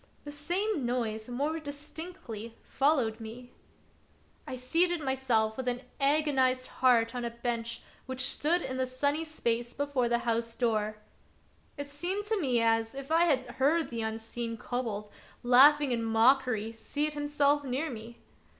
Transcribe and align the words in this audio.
The 0.23 0.31
same 0.31 0.83
noise 0.83 1.29
more 1.29 1.59
distinctly 1.59 2.57
fol 2.63 2.95
lowed 2.95 3.19
me. 3.19 3.51
I 4.47 4.55
seated 4.55 4.99
myself 4.99 5.55
with 5.57 5.67
an 5.67 5.81
agonized 5.99 6.65
heart 6.69 7.13
on 7.13 7.23
a 7.23 7.29
bench 7.29 7.83
which 8.07 8.21
stood 8.25 8.63
in 8.63 8.77
the 8.77 8.87
sunny 8.87 9.23
space 9.23 9.75
before 9.75 10.09
the 10.09 10.17
house 10.25 10.55
door. 10.55 10.97
It 11.77 11.85
seemed 11.85 12.25
as. 12.63 12.95
if 12.95 13.11
I 13.11 13.25
had 13.25 13.45
heard 13.57 13.91
the 13.91 14.01
unseen 14.01 14.57
kobold, 14.57 15.11
laughing 15.43 15.91
in 15.91 16.03
mockery, 16.03 16.71
seat 16.71 17.13
himself 17.13 17.63
near 17.63 17.91
me. 17.91 18.17